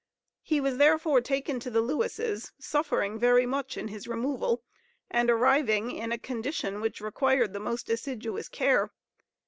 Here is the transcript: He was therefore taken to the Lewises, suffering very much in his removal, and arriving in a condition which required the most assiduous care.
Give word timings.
He 0.41 0.59
was 0.59 0.77
therefore 0.77 1.21
taken 1.21 1.59
to 1.59 1.69
the 1.69 1.79
Lewises, 1.79 2.53
suffering 2.57 3.19
very 3.19 3.45
much 3.45 3.77
in 3.77 3.89
his 3.89 4.07
removal, 4.07 4.63
and 5.11 5.29
arriving 5.29 5.91
in 5.91 6.11
a 6.11 6.17
condition 6.17 6.81
which 6.81 7.01
required 7.01 7.53
the 7.53 7.59
most 7.59 7.87
assiduous 7.87 8.49
care. 8.49 8.89